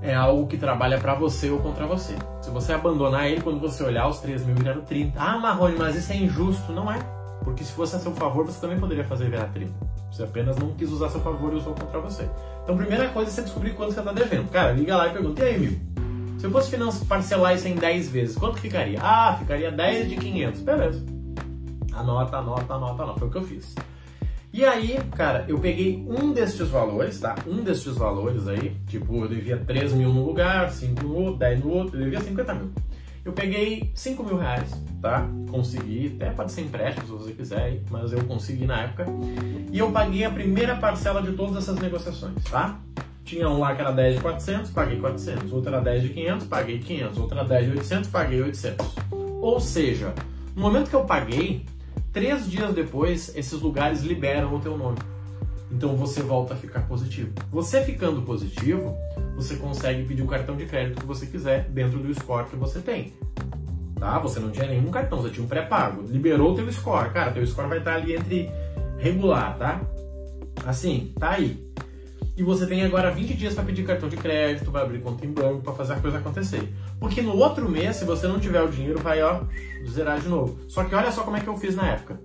é 0.00 0.14
algo 0.14 0.46
que 0.46 0.56
trabalha 0.56 0.98
para 0.98 1.14
você 1.14 1.50
ou 1.50 1.60
contra 1.60 1.86
você. 1.86 2.14
Se 2.40 2.50
você 2.50 2.72
abandonar 2.72 3.28
ele, 3.28 3.42
quando 3.42 3.60
você 3.60 3.82
olhar, 3.82 4.08
os 4.08 4.18
3 4.18 4.44
mil 4.46 4.54
viraram 4.54 4.82
30. 4.82 5.20
Ah, 5.20 5.38
Marrone, 5.38 5.76
mas 5.76 5.94
isso 5.94 6.12
é 6.12 6.16
injusto. 6.16 6.72
Não 6.72 6.90
é. 6.90 6.98
Porque 7.44 7.64
se 7.64 7.72
fosse 7.72 7.96
a 7.96 7.98
seu 7.98 8.12
favor, 8.12 8.44
você 8.46 8.60
também 8.60 8.78
poderia 8.78 9.04
fazer 9.04 9.28
virar 9.28 9.46
30. 9.48 9.72
Você 10.10 10.22
apenas 10.22 10.56
não 10.56 10.72
quis 10.72 10.90
usar 10.90 11.06
a 11.06 11.10
seu 11.10 11.20
favor 11.20 11.52
e 11.52 11.56
usou 11.56 11.74
contra 11.74 12.00
você. 12.00 12.28
Então, 12.62 12.76
primeira 12.76 13.08
coisa 13.08 13.30
é 13.30 13.34
você 13.34 13.42
descobrir 13.42 13.74
quanto 13.74 13.92
você 13.92 14.00
está 14.00 14.12
devendo. 14.12 14.50
Cara, 14.50 14.72
liga 14.72 14.96
lá 14.96 15.08
e 15.08 15.12
pergunta, 15.12 15.42
e 15.42 15.46
aí, 15.46 15.58
mil? 15.58 15.97
Se 16.38 16.46
eu 16.46 16.50
fosse 16.52 16.76
parcelar 17.06 17.56
isso 17.56 17.66
em 17.66 17.74
10 17.74 18.08
vezes, 18.10 18.36
quanto 18.36 18.58
ficaria? 18.60 19.00
Ah, 19.02 19.36
ficaria 19.36 19.72
10 19.72 20.08
de 20.08 20.16
500. 20.16 20.60
Beleza. 20.60 21.04
Anota, 21.92 22.36
anota, 22.36 22.74
anota, 22.74 23.02
anota. 23.02 23.18
Foi 23.18 23.28
o 23.28 23.30
que 23.30 23.38
eu 23.38 23.42
fiz. 23.42 23.74
E 24.52 24.64
aí, 24.64 24.98
cara, 25.16 25.44
eu 25.48 25.58
peguei 25.58 26.06
um 26.08 26.32
destes 26.32 26.68
valores, 26.68 27.18
tá? 27.18 27.34
Um 27.44 27.62
destes 27.62 27.96
valores 27.96 28.46
aí, 28.46 28.76
tipo, 28.86 29.16
eu 29.16 29.28
devia 29.28 29.58
3 29.58 29.92
mil 29.92 30.10
num 30.10 30.24
lugar, 30.24 30.70
5 30.70 31.02
no 31.02 31.14
outro, 31.16 31.38
10 31.40 31.60
no 31.60 31.70
outro, 31.70 31.98
eu 31.98 32.04
devia 32.04 32.20
50 32.20 32.54
mil. 32.54 32.70
Eu 33.24 33.32
peguei 33.32 33.90
5 33.94 34.22
mil 34.22 34.38
reais, 34.38 34.70
tá? 35.02 35.28
Consegui, 35.50 36.16
até 36.16 36.30
pode 36.30 36.52
ser 36.52 36.62
empréstimo 36.62 37.04
se 37.06 37.12
você 37.12 37.32
quiser, 37.32 37.82
mas 37.90 38.12
eu 38.12 38.24
consegui 38.24 38.64
na 38.64 38.82
época. 38.82 39.06
E 39.70 39.78
eu 39.78 39.90
paguei 39.90 40.24
a 40.24 40.30
primeira 40.30 40.76
parcela 40.76 41.20
de 41.20 41.32
todas 41.32 41.56
essas 41.56 41.78
negociações, 41.78 42.42
tá? 42.44 42.78
Tinha 43.28 43.46
um 43.46 43.58
lá 43.58 43.74
que 43.74 43.82
era 43.82 43.90
10 43.90 44.14
de 44.14 44.20
400, 44.22 44.70
paguei 44.70 44.98
400. 44.98 45.52
Outro 45.52 45.68
era 45.68 45.82
10 45.82 46.02
de 46.02 46.08
500, 46.08 46.46
paguei 46.46 46.78
500. 46.78 47.18
Outro 47.18 47.38
era 47.38 47.46
10 47.46 47.64
de 47.66 47.70
800, 47.76 48.10
paguei 48.10 48.40
800. 48.40 48.86
Ou 49.42 49.60
seja, 49.60 50.14
no 50.56 50.62
momento 50.62 50.88
que 50.88 50.96
eu 50.96 51.04
paguei, 51.04 51.66
três 52.10 52.50
dias 52.50 52.72
depois, 52.72 53.36
esses 53.36 53.60
lugares 53.60 54.00
liberam 54.00 54.54
o 54.54 54.60
teu 54.60 54.78
nome. 54.78 54.96
Então 55.70 55.94
você 55.94 56.22
volta 56.22 56.54
a 56.54 56.56
ficar 56.56 56.88
positivo. 56.88 57.30
Você 57.50 57.84
ficando 57.84 58.22
positivo, 58.22 58.96
você 59.36 59.56
consegue 59.56 60.04
pedir 60.04 60.22
o 60.22 60.26
cartão 60.26 60.56
de 60.56 60.64
crédito 60.64 60.98
que 60.98 61.06
você 61.06 61.26
quiser 61.26 61.68
dentro 61.68 61.98
do 61.98 62.14
score 62.14 62.46
que 62.46 62.56
você 62.56 62.80
tem. 62.80 63.12
Tá? 63.96 64.18
Você 64.20 64.40
não 64.40 64.50
tinha 64.50 64.66
nenhum 64.66 64.90
cartão, 64.90 65.20
você 65.20 65.28
tinha 65.28 65.44
um 65.44 65.48
pré-pago. 65.48 66.02
Liberou 66.08 66.52
o 66.52 66.54
teu 66.54 66.72
score. 66.72 67.10
Cara, 67.10 67.30
teu 67.30 67.46
score 67.46 67.68
vai 67.68 67.76
estar 67.76 67.96
ali 67.96 68.14
entre 68.14 68.50
regular, 68.96 69.58
tá? 69.58 69.82
Assim, 70.64 71.12
tá 71.20 71.32
aí. 71.32 71.68
E 72.38 72.42
você 72.44 72.68
tem 72.68 72.84
agora 72.84 73.10
20 73.10 73.34
dias 73.34 73.52
para 73.52 73.64
pedir 73.64 73.84
cartão 73.84 74.08
de 74.08 74.16
crédito, 74.16 74.70
para 74.70 74.82
abrir 74.82 75.00
conta 75.00 75.26
em 75.26 75.32
banco, 75.32 75.60
para 75.60 75.72
fazer 75.72 75.94
a 75.94 75.96
coisa 75.96 76.18
acontecer. 76.18 76.72
Porque 77.00 77.20
no 77.20 77.36
outro 77.36 77.68
mês, 77.68 77.96
se 77.96 78.04
você 78.04 78.28
não 78.28 78.38
tiver 78.38 78.62
o 78.62 78.68
dinheiro, 78.68 79.00
vai 79.00 79.20
ó, 79.20 79.40
zerar 79.84 80.20
de 80.20 80.28
novo. 80.28 80.56
Só 80.68 80.84
que 80.84 80.94
olha 80.94 81.10
só 81.10 81.24
como 81.24 81.36
é 81.36 81.40
que 81.40 81.48
eu 81.48 81.56
fiz 81.56 81.74
na 81.74 81.88
época. 81.88 82.20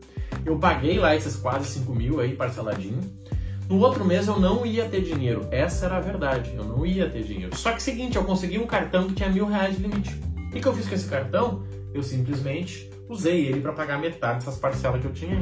Eu 0.45 0.59
paguei 0.59 0.99
lá 0.99 1.15
esses 1.15 1.35
quase 1.35 1.65
5 1.65 1.95
mil 1.95 2.19
aí 2.19 2.35
parceladinho. 2.35 2.99
No 3.67 3.79
outro 3.79 4.05
mês 4.05 4.27
eu 4.27 4.39
não 4.39 4.63
ia 4.63 4.87
ter 4.87 5.01
dinheiro. 5.01 5.47
Essa 5.49 5.87
era 5.87 5.97
a 5.97 5.99
verdade. 5.99 6.53
Eu 6.55 6.63
não 6.63 6.85
ia 6.85 7.09
ter 7.09 7.23
dinheiro. 7.23 7.57
Só 7.57 7.71
que 7.71 7.81
seguinte, 7.81 8.15
eu 8.15 8.23
consegui 8.23 8.59
um 8.59 8.67
cartão 8.67 9.07
que 9.07 9.15
tinha 9.15 9.29
mil 9.29 9.47
reais 9.47 9.77
de 9.77 9.81
limite. 9.81 10.15
O 10.45 10.51
que 10.51 10.63
eu 10.63 10.75
fiz 10.75 10.87
com 10.87 10.93
esse 10.93 11.09
cartão? 11.09 11.63
Eu 11.91 12.03
simplesmente 12.03 12.87
usei 13.09 13.47
ele 13.47 13.61
para 13.61 13.73
pagar 13.73 13.97
metade 13.97 14.45
dessas 14.45 14.59
parcelas 14.59 15.01
que 15.01 15.07
eu 15.07 15.11
tinha 15.11 15.41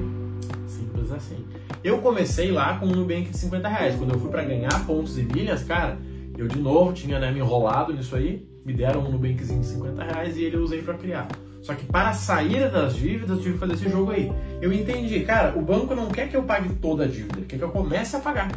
assim. 1.11 1.45
Eu 1.83 1.99
comecei 1.99 2.51
lá 2.51 2.77
com 2.77 2.85
um 2.85 2.95
Nubank 2.95 3.29
de 3.29 3.37
50 3.37 3.67
reais. 3.67 3.95
Quando 3.95 4.13
eu 4.13 4.19
fui 4.19 4.29
para 4.29 4.43
ganhar 4.43 4.85
pontos 4.85 5.17
e 5.17 5.23
milhas, 5.23 5.63
cara, 5.63 5.97
eu 6.37 6.47
de 6.47 6.59
novo 6.59 6.93
tinha 6.93 7.19
né, 7.19 7.31
me 7.31 7.39
enrolado 7.39 7.93
nisso 7.93 8.15
aí. 8.15 8.47
Me 8.65 8.73
deram 8.73 9.01
um 9.01 9.11
Nubankzinho 9.11 9.59
de 9.59 9.65
50 9.65 10.03
reais 10.03 10.37
e 10.37 10.43
ele 10.43 10.55
eu 10.55 10.61
usei 10.61 10.81
para 10.81 10.93
criar. 10.95 11.27
Só 11.61 11.75
que 11.75 11.85
para 11.85 12.13
sair 12.13 12.69
das 12.71 12.95
dívidas, 12.95 13.29
eu 13.29 13.37
tive 13.37 13.53
que 13.53 13.59
fazer 13.59 13.73
esse 13.73 13.89
jogo 13.89 14.11
aí. 14.11 14.31
Eu 14.61 14.73
entendi, 14.73 15.19
cara, 15.21 15.57
o 15.57 15.61
banco 15.61 15.93
não 15.93 16.09
quer 16.09 16.27
que 16.27 16.35
eu 16.35 16.43
pague 16.43 16.73
toda 16.75 17.03
a 17.03 17.07
dívida, 17.07 17.37
ele 17.37 17.45
quer 17.45 17.57
que 17.57 17.63
eu 17.63 17.69
comece 17.69 18.15
a 18.15 18.19
pagar. 18.19 18.49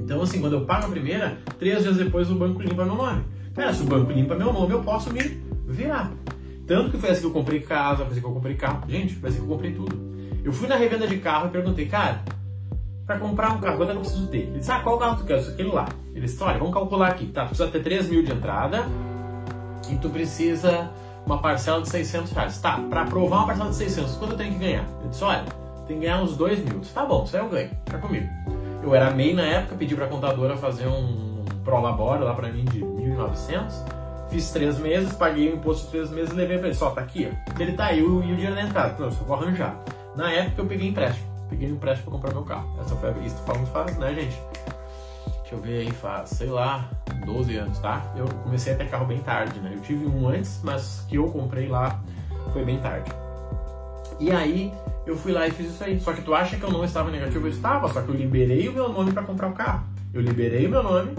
Então, 0.00 0.22
assim, 0.22 0.40
quando 0.40 0.54
eu 0.54 0.64
pago 0.64 0.86
a 0.86 0.88
primeira, 0.88 1.38
três 1.58 1.82
dias 1.82 1.96
depois 1.96 2.30
o 2.30 2.34
banco 2.34 2.60
limpa 2.60 2.84
meu 2.84 2.96
nome. 2.96 3.24
Cara, 3.54 3.72
se 3.72 3.82
o 3.82 3.86
banco 3.86 4.10
limpa 4.10 4.34
meu 4.34 4.52
nome, 4.52 4.72
eu 4.72 4.82
posso 4.82 5.12
me 5.12 5.20
virar. 5.66 6.12
Tanto 6.66 6.90
que 6.90 6.98
foi 6.98 7.10
assim 7.10 7.22
que 7.22 7.26
eu 7.26 7.32
comprei 7.32 7.60
casa, 7.60 8.04
foi 8.04 8.12
assim 8.12 8.20
que 8.20 8.26
eu 8.26 8.32
comprei 8.32 8.54
carro. 8.54 8.88
Gente, 8.88 9.14
foi 9.14 9.28
assim 9.28 9.38
que 9.38 9.44
eu 9.44 9.48
comprei 9.48 9.72
tudo. 9.72 10.17
Eu 10.44 10.52
fui 10.52 10.68
na 10.68 10.76
revenda 10.76 11.06
de 11.06 11.18
carro 11.18 11.48
e 11.48 11.50
perguntei, 11.50 11.86
cara, 11.86 12.22
para 13.06 13.18
comprar 13.18 13.52
um 13.52 13.60
carro, 13.60 13.76
quanto 13.78 13.90
é 13.90 13.92
que 13.92 13.98
eu 13.98 14.02
preciso 14.02 14.26
ter? 14.28 14.38
Ele 14.38 14.58
disse, 14.58 14.70
ah, 14.70 14.80
qual 14.80 14.98
carro 14.98 15.16
tu 15.16 15.24
quer? 15.24 15.38
Isso, 15.38 15.50
aquele 15.50 15.70
lá. 15.70 15.88
Ele 16.14 16.26
disse, 16.26 16.42
olha, 16.42 16.58
vamos 16.58 16.74
calcular 16.74 17.08
aqui. 17.08 17.26
Tá, 17.26 17.44
tu 17.44 17.48
precisa 17.48 17.70
ter 17.70 17.82
3 17.82 18.08
mil 18.08 18.22
de 18.22 18.32
entrada 18.32 18.86
e 19.90 19.96
tu 19.96 20.10
precisa 20.10 20.90
uma 21.26 21.38
parcela 21.38 21.82
de 21.82 21.88
600 21.88 22.32
reais. 22.32 22.58
Tá, 22.60 22.78
para 22.88 23.02
aprovar 23.02 23.38
uma 23.38 23.46
parcela 23.46 23.70
de 23.70 23.76
600, 23.76 24.16
quanto 24.16 24.32
eu 24.32 24.38
tenho 24.38 24.52
que 24.52 24.58
ganhar? 24.58 24.84
Ele 25.00 25.08
disse, 25.08 25.24
olha, 25.24 25.44
tem 25.86 25.98
que 25.98 26.06
ganhar 26.06 26.22
uns 26.22 26.36
2 26.36 26.64
mil. 26.64 26.80
disse, 26.80 26.92
tá 26.92 27.04
bom, 27.04 27.24
isso 27.24 27.36
aí 27.36 27.42
eu 27.42 27.48
ganho, 27.48 27.70
fica 27.84 27.98
comigo. 27.98 28.28
Eu 28.82 28.94
era 28.94 29.10
MEI 29.10 29.34
na 29.34 29.42
época, 29.42 29.76
pedi 29.76 29.94
pra 29.94 30.06
contadora 30.06 30.56
fazer 30.56 30.86
um 30.86 31.44
prolabore 31.64 32.22
lá 32.22 32.34
para 32.34 32.50
mim 32.50 32.64
de 32.64 32.80
1.900 32.80 33.98
Fiz 34.30 34.50
três 34.50 34.78
meses, 34.78 35.14
paguei 35.14 35.50
o 35.50 35.56
imposto 35.56 35.86
de 35.86 35.90
três 35.92 36.10
meses 36.10 36.32
e 36.32 36.36
levei 36.36 36.58
para 36.58 36.68
ele. 36.68 36.76
Só, 36.76 36.90
tá 36.90 37.00
aqui, 37.00 37.30
ó. 37.30 37.60
Ele 37.60 37.72
tá 37.72 37.86
aí, 37.86 38.00
e 38.00 38.02
o 38.02 38.20
dinheiro 38.20 38.54
da 38.54 38.62
entrada. 38.62 38.94
Não, 38.98 39.06
eu 39.06 39.12
só 39.12 39.24
vou 39.24 39.36
arranjar. 39.36 39.78
Na 40.18 40.32
época 40.32 40.62
eu 40.62 40.66
peguei 40.66 40.88
empréstimo. 40.88 41.28
Peguei 41.48 41.68
empréstimo 41.68 42.10
pra 42.10 42.18
comprar 42.18 42.34
meu 42.34 42.42
carro. 42.42 42.76
Essa 42.80 42.96
foi 42.96 43.08
a. 43.08 43.12
Isso 43.24 43.36
falando 43.46 43.66
faz, 43.68 43.96
né, 43.98 44.14
gente? 44.14 44.36
Deixa 45.42 45.54
eu 45.54 45.60
ver 45.60 45.78
aí, 45.78 45.90
faz, 45.92 46.30
sei 46.30 46.48
lá, 46.48 46.90
12 47.24 47.56
anos, 47.56 47.78
tá? 47.78 48.12
Eu 48.16 48.26
comecei 48.42 48.72
a 48.72 48.76
ter 48.76 48.90
carro 48.90 49.06
bem 49.06 49.20
tarde, 49.20 49.60
né? 49.60 49.70
Eu 49.76 49.80
tive 49.80 50.04
um 50.06 50.28
antes, 50.28 50.60
mas 50.64 51.06
que 51.08 51.14
eu 51.14 51.28
comprei 51.28 51.68
lá 51.68 52.02
foi 52.52 52.64
bem 52.64 52.80
tarde. 52.80 53.12
E 54.18 54.32
aí 54.32 54.74
eu 55.06 55.16
fui 55.16 55.30
lá 55.30 55.46
e 55.46 55.52
fiz 55.52 55.70
isso 55.70 55.84
aí. 55.84 56.00
Só 56.00 56.12
que 56.12 56.22
tu 56.22 56.34
acha 56.34 56.56
que 56.56 56.64
eu 56.64 56.70
não 56.72 56.84
estava 56.84 57.12
negativo? 57.12 57.46
Eu 57.46 57.52
estava, 57.52 57.88
só 57.88 58.02
que 58.02 58.08
eu 58.08 58.14
liberei 58.16 58.68
o 58.68 58.72
meu 58.72 58.88
nome 58.88 59.12
para 59.12 59.22
comprar 59.22 59.46
o 59.46 59.52
carro. 59.52 59.86
Eu 60.12 60.20
liberei 60.20 60.66
o 60.66 60.70
meu 60.70 60.82
nome, 60.82 61.12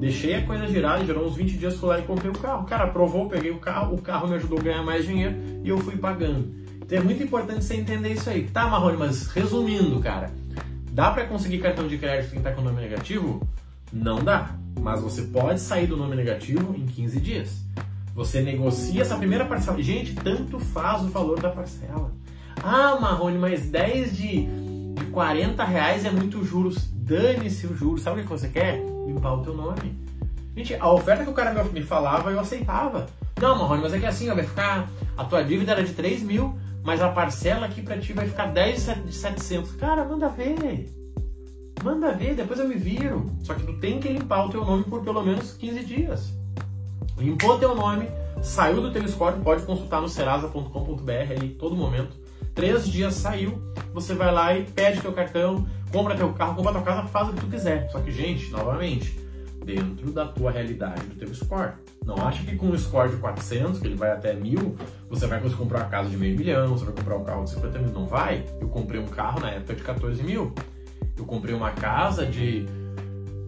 Deixei 0.00 0.36
a 0.36 0.46
coisa 0.46 0.66
girar, 0.68 1.04
gerou 1.04 1.26
uns 1.26 1.34
20 1.34 1.58
dias, 1.58 1.76
fui 1.76 1.88
lá 1.88 1.98
e 1.98 2.02
comprei 2.02 2.30
o 2.30 2.38
carro. 2.38 2.64
Cara, 2.64 2.84
aprovou, 2.84 3.28
peguei 3.28 3.50
o 3.50 3.58
carro, 3.58 3.94
o 3.94 4.00
carro 4.00 4.28
me 4.28 4.36
ajudou 4.36 4.58
a 4.60 4.62
ganhar 4.62 4.82
mais 4.82 5.04
dinheiro 5.04 5.36
e 5.62 5.68
eu 5.68 5.76
fui 5.78 5.96
pagando. 5.96 6.67
Então 6.88 7.00
é 7.00 7.02
muito 7.02 7.22
importante 7.22 7.62
você 7.62 7.74
entender 7.74 8.14
isso 8.14 8.30
aí. 8.30 8.44
Tá, 8.44 8.66
Marrone, 8.66 8.96
mas 8.96 9.26
resumindo, 9.26 10.00
cara, 10.00 10.30
dá 10.90 11.10
para 11.10 11.26
conseguir 11.26 11.58
cartão 11.58 11.86
de 11.86 11.98
crédito 11.98 12.32
quem 12.32 12.40
tá 12.40 12.50
com 12.50 12.62
nome 12.62 12.80
negativo? 12.80 13.46
Não 13.92 14.24
dá. 14.24 14.54
Mas 14.80 15.02
você 15.02 15.20
pode 15.20 15.60
sair 15.60 15.86
do 15.86 15.98
nome 15.98 16.16
negativo 16.16 16.74
em 16.74 16.86
15 16.86 17.20
dias. 17.20 17.60
Você 18.14 18.40
negocia 18.40 19.02
essa 19.02 19.18
primeira 19.18 19.44
parcela. 19.44 19.82
Gente, 19.82 20.14
tanto 20.14 20.58
faz 20.58 21.02
o 21.02 21.08
valor 21.08 21.38
da 21.38 21.50
parcela. 21.50 22.10
Ah, 22.64 22.96
Marrone, 22.98 23.36
mas 23.36 23.68
10 23.68 24.16
de, 24.16 24.46
de 24.94 25.04
40 25.12 25.62
reais 25.64 26.06
é 26.06 26.10
muito 26.10 26.42
juros. 26.42 26.88
Dane-se 26.94 27.66
o 27.66 27.76
juros. 27.76 28.00
Sabe 28.00 28.22
o 28.22 28.24
que 28.24 28.30
você 28.30 28.48
quer? 28.48 28.82
limpar 29.06 29.34
o 29.34 29.42
teu 29.42 29.54
nome. 29.54 29.94
Gente, 30.56 30.74
a 30.74 30.90
oferta 30.90 31.22
que 31.22 31.30
o 31.30 31.34
cara 31.34 31.52
me 31.64 31.82
falava, 31.82 32.30
eu 32.30 32.40
aceitava. 32.40 33.06
Não, 33.40 33.58
Marrone, 33.58 33.82
mas 33.82 33.92
é 33.92 33.98
que 33.98 34.06
assim, 34.06 34.30
ó, 34.30 34.34
vai 34.34 34.44
ficar. 34.44 34.88
A 35.16 35.24
tua 35.24 35.42
dívida 35.42 35.72
era 35.72 35.82
de 35.82 35.92
3 35.92 36.22
mil, 36.22 36.58
mas 36.82 37.00
a 37.00 37.08
parcela 37.08 37.66
aqui 37.66 37.82
pra 37.82 37.98
ti 37.98 38.12
vai 38.12 38.26
ficar 38.26 38.46
10 38.46 39.04
de 39.06 39.14
700. 39.14 39.72
Cara, 39.72 40.04
manda 40.04 40.28
ver. 40.28 40.92
Manda 41.82 42.12
ver, 42.12 42.34
depois 42.34 42.58
eu 42.58 42.68
me 42.68 42.76
viro. 42.76 43.26
Só 43.42 43.54
que 43.54 43.64
tu 43.64 43.78
tem 43.78 44.00
que 44.00 44.08
limpar 44.08 44.46
o 44.46 44.50
teu 44.50 44.64
nome 44.64 44.84
por 44.84 45.02
pelo 45.02 45.22
menos 45.22 45.52
15 45.52 45.84
dias. 45.84 46.32
Limpou 47.16 47.58
teu 47.58 47.74
nome, 47.74 48.08
Saiu 48.42 48.80
do 48.80 48.92
teu 48.92 49.06
score, 49.08 49.40
pode 49.40 49.64
consultar 49.64 50.00
no 50.00 50.08
serasa.com.br 50.08 51.10
ali 51.10 51.50
todo 51.50 51.74
momento. 51.74 52.16
Três 52.54 52.88
dias 52.88 53.14
saiu, 53.14 53.60
você 53.92 54.14
vai 54.14 54.32
lá 54.32 54.56
e 54.56 54.64
pede 54.64 55.00
teu 55.00 55.12
cartão, 55.12 55.66
compra 55.92 56.16
teu 56.16 56.32
carro, 56.32 56.54
compra 56.54 56.72
tua 56.72 56.82
casa, 56.82 57.08
faz 57.08 57.28
o 57.28 57.32
que 57.32 57.40
tu 57.40 57.46
quiser. 57.46 57.90
Só 57.90 58.00
que, 58.00 58.12
gente, 58.12 58.50
novamente, 58.50 59.18
dentro 59.68 60.10
da 60.10 60.26
tua 60.26 60.50
realidade, 60.50 61.02
do 61.02 61.14
teu 61.14 61.34
score. 61.34 61.72
Não 62.02 62.16
acha 62.26 62.42
que 62.42 62.56
com 62.56 62.68
um 62.68 62.78
score 62.78 63.10
de 63.10 63.16
400, 63.16 63.78
que 63.78 63.86
ele 63.86 63.96
vai 63.96 64.10
até 64.10 64.32
mil, 64.32 64.74
você 65.10 65.26
vai 65.26 65.38
conseguir 65.38 65.60
comprar 65.60 65.80
uma 65.80 65.88
casa 65.90 66.08
de 66.08 66.16
meio 66.16 66.34
milhão, 66.38 66.68
você 66.68 66.86
vai 66.86 66.94
comprar 66.94 67.16
um 67.18 67.24
carro 67.24 67.44
de 67.44 67.50
50 67.50 67.78
mil. 67.78 67.92
Não 67.92 68.06
vai. 68.06 68.46
Eu 68.58 68.68
comprei 68.68 68.98
um 68.98 69.06
carro 69.06 69.40
na 69.40 69.50
época 69.50 69.74
de 69.74 69.82
14 69.82 70.22
mil. 70.22 70.54
Eu 71.18 71.26
comprei 71.26 71.54
uma 71.54 71.70
casa 71.72 72.24
de 72.24 72.64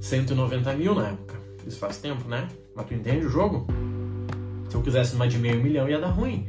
190 0.03 0.75
mil 0.75 0.95
na 0.95 1.09
época. 1.09 1.37
Isso 1.67 1.79
faz 1.79 1.97
tempo, 1.97 2.29
né? 2.29 2.49
Mas 2.77 2.87
tu 2.87 2.93
entende 2.93 3.25
o 3.25 3.31
jogo? 3.31 3.67
Se 4.69 4.75
eu 4.75 4.83
quisesse 4.83 5.15
uma 5.15 5.27
de 5.27 5.39
meio 5.39 5.63
milhão, 5.63 5.89
ia 5.89 5.99
dar 5.99 6.09
ruim. 6.09 6.47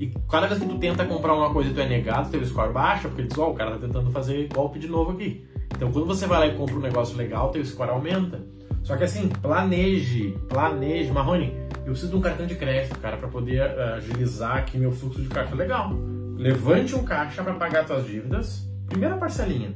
E 0.00 0.12
cada 0.28 0.48
vez 0.48 0.60
que 0.60 0.66
tu 0.66 0.78
tenta 0.78 1.04
comprar 1.04 1.34
uma 1.34 1.52
coisa 1.52 1.70
e 1.70 1.74
tu 1.74 1.80
é 1.80 1.88
negado, 1.88 2.28
teu 2.28 2.44
score 2.44 2.72
baixa, 2.72 3.08
porque 3.08 3.22
diz, 3.22 3.38
ó, 3.38 3.46
oh, 3.46 3.50
o 3.52 3.54
cara 3.54 3.70
tá 3.70 3.78
tentando 3.78 4.10
fazer 4.10 4.48
golpe 4.52 4.80
de 4.80 4.88
novo 4.88 5.12
aqui. 5.12 5.46
Então 5.76 5.92
quando 5.92 6.06
você 6.06 6.26
vai 6.26 6.40
lá 6.40 6.46
e 6.48 6.56
compra 6.56 6.74
um 6.74 6.80
negócio 6.80 7.16
legal, 7.16 7.50
teu 7.50 7.64
score 7.64 7.90
aumenta. 7.90 8.44
Só 8.82 8.96
que 8.96 9.04
assim, 9.04 9.28
planeje, 9.28 10.36
planeje. 10.48 11.10
Marrone, 11.12 11.54
eu 11.78 11.92
preciso 11.92 12.10
de 12.10 12.16
um 12.16 12.20
cartão 12.20 12.46
de 12.46 12.54
crédito, 12.54 12.98
cara, 12.98 13.16
para 13.16 13.28
poder 13.28 13.62
uh, 13.62 13.94
agilizar 13.94 14.58
aqui 14.58 14.76
meu 14.76 14.92
fluxo 14.92 15.20
de 15.20 15.28
caixa. 15.28 15.54
Legal. 15.54 15.92
Levante 16.36 16.94
um 16.94 17.04
caixa 17.04 17.42
para 17.42 17.54
pagar 17.54 17.86
suas 17.86 18.06
dívidas. 18.06 18.66
Primeira 18.88 19.16
parcelinha. 19.16 19.72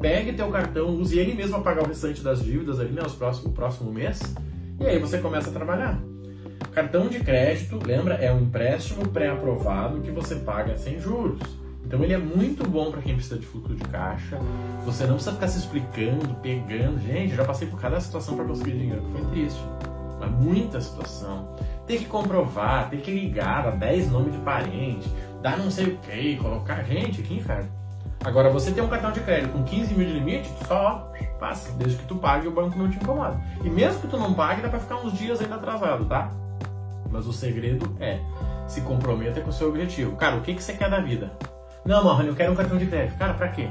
Pegue 0.00 0.32
teu 0.32 0.50
cartão, 0.50 0.88
use 0.88 1.18
ele 1.18 1.34
mesmo 1.34 1.54
para 1.62 1.74
pagar 1.74 1.84
o 1.84 1.88
restante 1.88 2.22
das 2.22 2.42
dívidas 2.42 2.80
ali, 2.80 2.90
né, 2.90 3.02
os 3.04 3.14
próximos, 3.14 3.52
o 3.52 3.54
próximo 3.54 3.92
mês. 3.92 4.20
E 4.80 4.84
aí 4.84 4.98
você 4.98 5.18
começa 5.18 5.48
a 5.48 5.52
trabalhar. 5.52 6.00
Cartão 6.72 7.08
de 7.08 7.20
crédito, 7.20 7.78
lembra, 7.84 8.14
é 8.14 8.32
um 8.32 8.40
empréstimo 8.40 9.08
pré-aprovado 9.08 10.00
que 10.00 10.10
você 10.10 10.36
paga 10.36 10.76
sem 10.76 11.00
juros. 11.00 11.40
Então 11.92 12.02
ele 12.02 12.14
é 12.14 12.18
muito 12.18 12.66
bom 12.66 12.90
para 12.90 13.02
quem 13.02 13.14
precisa 13.14 13.38
de 13.38 13.44
fluxo 13.44 13.74
de 13.74 13.84
caixa. 13.84 14.38
Você 14.86 15.04
não 15.04 15.16
precisa 15.16 15.34
ficar 15.34 15.48
se 15.48 15.58
explicando, 15.58 16.34
pegando. 16.36 16.98
Gente, 16.98 17.34
já 17.34 17.44
passei 17.44 17.68
por 17.68 17.78
cada 17.78 18.00
situação 18.00 18.34
para 18.34 18.46
conseguir 18.46 18.72
dinheiro, 18.72 19.02
que 19.02 19.12
foi 19.12 19.30
triste. 19.30 19.60
Mas 20.18 20.30
muita 20.30 20.80
situação. 20.80 21.54
Tem 21.86 21.98
que 21.98 22.06
comprovar, 22.06 22.88
tem 22.88 22.98
que 22.98 23.10
ligar, 23.10 23.64
dar 23.64 23.72
10 23.72 24.10
nomes 24.10 24.32
de 24.32 24.38
parente, 24.38 25.06
dar 25.42 25.58
não 25.58 25.70
sei 25.70 25.88
o 25.88 25.98
que, 25.98 26.38
colocar. 26.38 26.82
Gente, 26.82 27.20
que 27.20 27.34
inferno. 27.34 27.70
Agora, 28.24 28.48
você 28.48 28.70
tem 28.70 28.82
um 28.82 28.88
cartão 28.88 29.12
de 29.12 29.20
crédito 29.20 29.52
com 29.52 29.62
15 29.62 29.92
mil 29.92 30.06
de 30.06 30.14
limite, 30.14 30.50
só 30.66 31.12
passa, 31.38 31.72
desde 31.72 31.98
que 31.98 32.06
tu 32.06 32.16
pague 32.16 32.48
o 32.48 32.52
banco 32.52 32.78
não 32.78 32.88
te 32.88 32.96
incomoda. 32.96 33.38
E 33.62 33.68
mesmo 33.68 34.00
que 34.00 34.08
tu 34.08 34.16
não 34.16 34.32
pague, 34.32 34.62
dá 34.62 34.70
para 34.70 34.80
ficar 34.80 34.96
uns 34.96 35.12
dias 35.12 35.42
ainda 35.42 35.56
atrasado, 35.56 36.06
tá? 36.06 36.30
Mas 37.10 37.26
o 37.26 37.34
segredo 37.34 37.94
é 38.00 38.18
se 38.66 38.80
comprometa 38.80 39.42
com 39.42 39.50
o 39.50 39.52
seu 39.52 39.68
objetivo. 39.68 40.16
Cara, 40.16 40.36
o 40.36 40.40
que, 40.40 40.54
que 40.54 40.62
você 40.62 40.72
quer 40.72 40.88
da 40.88 40.98
vida? 40.98 41.32
Não, 41.84 42.04
Marrone, 42.04 42.28
eu 42.28 42.34
quero 42.34 42.52
um 42.52 42.54
cartão 42.54 42.78
de 42.78 42.86
crédito. 42.86 43.18
Cara, 43.18 43.34
pra 43.34 43.48
quê? 43.48 43.68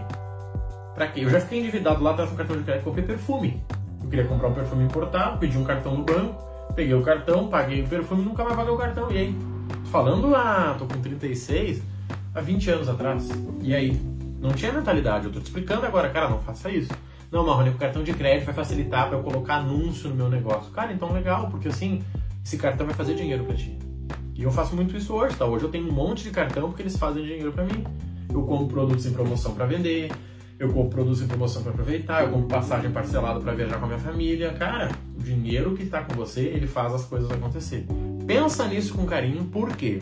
Pra 0.94 1.08
quê? 1.08 1.22
Eu 1.22 1.30
já 1.30 1.40
fiquei 1.40 1.60
endividado 1.60 2.04
lá 2.04 2.12
atrás 2.12 2.30
do 2.30 2.36
cartão 2.36 2.58
de 2.58 2.64
crédito, 2.64 2.84
comprei 2.84 3.06
perfume. 3.06 3.64
Eu 4.04 4.10
queria 4.10 4.26
comprar 4.26 4.50
um 4.50 4.54
perfume 4.54 4.84
importado, 4.84 5.38
pedi 5.38 5.58
um 5.58 5.64
cartão 5.64 5.96
no 5.96 6.04
banco, 6.04 6.44
peguei 6.76 6.94
o 6.94 7.02
cartão, 7.02 7.48
paguei 7.48 7.82
o 7.82 7.88
perfume 7.88 8.24
nunca 8.24 8.44
mais 8.44 8.56
paguei 8.56 8.74
o 8.74 8.78
cartão. 8.78 9.10
E 9.12 9.18
aí? 9.18 9.36
Falando 9.86 10.36
ah, 10.36 10.76
tô 10.78 10.86
com 10.86 11.02
36, 11.02 11.82
há 12.36 12.42
20 12.42 12.70
anos 12.70 12.90
atrás. 12.90 13.30
E 13.62 13.74
aí? 13.74 14.00
Não 14.42 14.52
tinha 14.52 14.74
mentalidade. 14.74 15.28
Eu 15.28 15.32
tô 15.32 15.40
te 15.40 15.46
explicando 15.46 15.86
agora, 15.86 16.10
cara, 16.10 16.28
não 16.28 16.40
faça 16.40 16.70
isso. 16.70 16.92
Não, 17.32 17.46
Marrone, 17.46 17.70
o 17.70 17.76
cartão 17.76 18.04
de 18.04 18.12
crédito 18.12 18.46
vai 18.46 18.54
facilitar 18.54 19.08
para 19.08 19.18
eu 19.18 19.24
colocar 19.24 19.56
anúncio 19.56 20.10
no 20.10 20.16
meu 20.16 20.30
negócio. 20.30 20.70
Cara, 20.72 20.92
então 20.92 21.14
legal, 21.14 21.48
porque 21.50 21.70
assim, 21.70 22.04
esse 22.44 22.58
cartão 22.58 22.86
vai 22.86 22.94
fazer 22.94 23.16
dinheiro 23.16 23.46
para 23.46 23.56
ti. 23.56 23.80
E 24.42 24.44
eu 24.44 24.52
faço 24.52 24.76
muito 24.76 24.98
isso 24.98 25.14
hoje, 25.14 25.36
tá? 25.36 25.46
Hoje 25.46 25.66
eu 25.66 25.70
tenho 25.70 25.88
um 25.88 25.92
monte 25.92 26.24
de 26.24 26.32
cartão 26.32 26.70
porque 26.70 26.82
eles 26.82 26.98
fazem 26.98 27.22
dinheiro 27.22 27.52
para 27.52 27.64
mim. 27.64 27.84
Eu 28.28 28.42
compro 28.42 28.66
produtos 28.66 29.06
em 29.06 29.14
promoção 29.14 29.54
para 29.54 29.68
vender, 29.68 30.12
eu 30.58 30.70
compro 30.70 30.90
produtos 30.90 31.22
em 31.22 31.28
promoção 31.28 31.62
para 31.62 31.72
aproveitar, 31.72 32.24
eu 32.24 32.32
compro 32.32 32.48
passagem 32.48 32.90
parcelada 32.90 33.40
para 33.40 33.54
viajar 33.54 33.78
com 33.78 33.86
a 33.86 33.88
minha 33.90 34.00
família. 34.00 34.52
Cara, 34.54 34.90
o 35.16 35.22
dinheiro 35.22 35.76
que 35.76 35.84
está 35.84 36.02
com 36.02 36.16
você, 36.16 36.42
ele 36.42 36.66
faz 36.66 36.92
as 36.92 37.06
coisas 37.06 37.30
acontecer. 37.30 37.86
Pensa 38.26 38.68
nisso 38.68 38.96
com 38.96 39.06
carinho, 39.06 39.46
por 39.46 39.76
quê? 39.76 40.02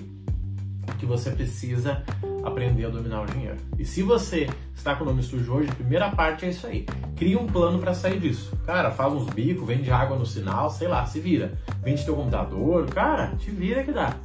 Porque 0.86 1.06
você 1.06 1.32
precisa 1.32 2.02
aprender 2.42 2.86
a 2.86 2.90
dominar 2.90 3.24
o 3.24 3.26
dinheiro. 3.26 3.58
E 3.78 3.84
se 3.84 4.02
você 4.02 4.48
está 4.74 4.96
com 4.96 5.04
o 5.04 5.08
nome 5.08 5.22
sujo 5.22 5.52
hoje, 5.52 5.70
a 5.70 5.76
primeira 5.76 6.12
parte 6.12 6.46
é 6.46 6.50
isso 6.50 6.66
aí. 6.66 6.86
Cria 7.18 7.38
um 7.38 7.46
plano 7.46 7.78
para 7.78 7.94
sair 7.94 8.18
disso. 8.18 8.58
Cara, 8.66 8.90
faz 8.90 9.12
uns 9.12 9.26
bicos, 9.26 9.68
vende 9.68 9.92
água 9.92 10.18
no 10.18 10.26
sinal, 10.26 10.70
sei 10.70 10.88
lá, 10.88 11.06
se 11.06 11.20
vira. 11.20 11.60
Vende 11.84 12.06
teu 12.06 12.16
computador, 12.16 12.86
cara, 12.86 13.36
te 13.36 13.52
vira 13.52 13.84
que 13.84 13.92
dá. 13.92 14.16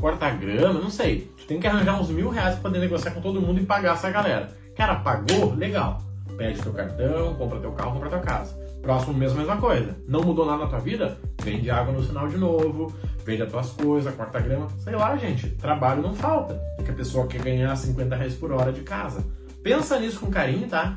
Corta 0.00 0.30
grama, 0.30 0.80
não 0.80 0.90
sei. 0.90 1.30
Tu 1.38 1.46
tem 1.46 1.60
que 1.60 1.66
arranjar 1.66 2.00
uns 2.00 2.08
mil 2.08 2.30
reais 2.30 2.54
para 2.54 2.70
poder 2.70 2.78
negociar 2.78 3.10
com 3.10 3.20
todo 3.20 3.40
mundo 3.40 3.60
e 3.60 3.66
pagar 3.66 3.94
essa 3.94 4.10
galera. 4.10 4.48
Cara, 4.74 4.96
pagou? 4.96 5.54
Legal. 5.54 6.02
Pede 6.38 6.62
teu 6.62 6.72
cartão, 6.72 7.34
compra 7.34 7.60
teu 7.60 7.72
carro, 7.72 7.92
compra 7.92 8.08
tua 8.08 8.20
casa. 8.20 8.58
Próximo 8.80 9.12
mês, 9.12 9.34
mesma 9.34 9.58
coisa. 9.58 9.94
Não 10.08 10.22
mudou 10.22 10.46
nada 10.46 10.64
na 10.64 10.70
tua 10.70 10.78
vida? 10.78 11.18
Vende 11.42 11.70
água 11.70 11.92
no 11.92 12.02
sinal 12.02 12.28
de 12.28 12.38
novo, 12.38 12.94
vende 13.26 13.42
as 13.42 13.50
tuas 13.50 13.70
coisas, 13.72 14.14
corta 14.14 14.40
grama. 14.40 14.68
Sei 14.78 14.94
lá, 14.94 15.14
gente. 15.16 15.50
Trabalho 15.50 16.00
não 16.00 16.14
falta. 16.14 16.54
Porque 16.76 16.90
a 16.90 16.94
pessoa 16.94 17.26
quer 17.26 17.42
ganhar 17.42 17.76
50 17.76 18.16
reais 18.16 18.34
por 18.34 18.52
hora 18.52 18.72
de 18.72 18.80
casa. 18.80 19.22
Pensa 19.62 20.00
nisso 20.00 20.20
com 20.20 20.30
carinho, 20.30 20.66
tá? 20.66 20.96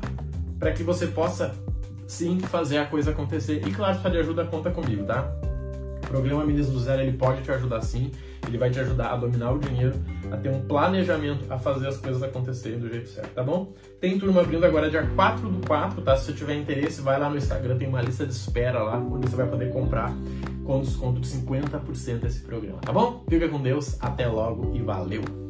Para 0.58 0.72
que 0.72 0.82
você 0.82 1.08
possa 1.08 1.54
sim 2.06 2.40
fazer 2.40 2.78
a 2.78 2.86
coisa 2.86 3.10
acontecer. 3.10 3.62
E 3.66 3.70
claro, 3.70 4.00
se 4.00 4.10
de 4.10 4.16
ajuda, 4.16 4.46
conta 4.46 4.70
comigo, 4.70 5.04
tá? 5.04 5.30
Programa 6.14 6.44
Minas 6.44 6.68
do 6.68 6.78
Zero 6.78 7.02
ele 7.02 7.18
pode 7.18 7.42
te 7.42 7.50
ajudar 7.50 7.80
sim. 7.80 8.12
Ele 8.46 8.56
vai 8.56 8.70
te 8.70 8.78
ajudar 8.78 9.08
a 9.08 9.16
dominar 9.16 9.50
o 9.50 9.58
dinheiro, 9.58 9.94
a 10.30 10.36
ter 10.36 10.48
um 10.48 10.60
planejamento, 10.60 11.52
a 11.52 11.58
fazer 11.58 11.88
as 11.88 11.96
coisas 11.96 12.22
acontecerem 12.22 12.78
do 12.78 12.88
jeito 12.88 13.08
certo, 13.08 13.34
tá 13.34 13.42
bom? 13.42 13.72
Tem 14.00 14.16
turma 14.16 14.42
abrindo 14.42 14.64
agora 14.64 14.88
dia 14.88 15.04
4 15.04 15.48
do 15.48 15.66
4, 15.66 16.02
tá? 16.02 16.16
Se 16.16 16.26
você 16.26 16.32
tiver 16.34 16.54
interesse, 16.54 17.00
vai 17.00 17.18
lá 17.18 17.28
no 17.28 17.36
Instagram, 17.36 17.78
tem 17.78 17.88
uma 17.88 18.00
lista 18.00 18.24
de 18.24 18.32
espera 18.32 18.80
lá, 18.80 18.96
onde 18.96 19.28
você 19.28 19.34
vai 19.34 19.48
poder 19.48 19.72
comprar 19.72 20.14
com 20.62 20.80
desconto 20.82 21.20
de 21.20 21.26
50% 21.26 22.24
esse 22.26 22.42
programa, 22.42 22.78
tá 22.78 22.92
bom? 22.92 23.24
Fica 23.28 23.48
com 23.48 23.60
Deus, 23.60 23.96
até 24.00 24.28
logo 24.28 24.72
e 24.76 24.82
valeu! 24.82 25.43